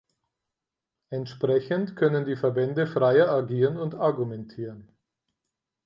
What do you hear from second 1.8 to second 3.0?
können die Verbände